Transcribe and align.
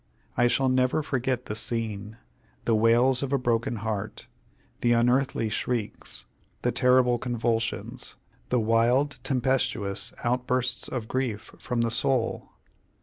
I 0.35 0.47
shall 0.47 0.67
never 0.67 1.03
forget 1.03 1.45
the 1.45 1.53
scene 1.53 2.17
the 2.65 2.73
wails 2.73 3.21
of 3.21 3.31
a 3.31 3.37
broken 3.37 3.75
heart, 3.85 4.25
the 4.79 4.93
unearthly 4.93 5.47
shrieks, 5.47 6.25
the 6.63 6.71
terrible 6.71 7.19
convulsions, 7.19 8.15
the 8.49 8.59
wild, 8.59 9.19
tempestuous 9.23 10.11
outbursts 10.23 10.87
of 10.87 11.07
grief 11.07 11.51
from 11.59 11.81
the 11.81 11.91
soul. 11.91 12.49